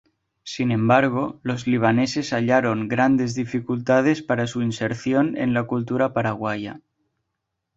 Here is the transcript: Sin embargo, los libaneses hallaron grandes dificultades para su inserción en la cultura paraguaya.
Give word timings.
Sin 0.41 0.71
embargo, 0.71 1.39
los 1.43 1.67
libaneses 1.67 2.33
hallaron 2.33 2.87
grandes 2.87 3.35
dificultades 3.35 4.23
para 4.23 4.47
su 4.47 4.63
inserción 4.63 5.37
en 5.37 5.53
la 5.53 5.65
cultura 5.65 6.11
paraguaya. 6.11 6.81